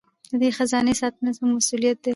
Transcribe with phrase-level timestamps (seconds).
[0.31, 2.09] د دې خزانې ساتنه زموږ مسوولیت دی.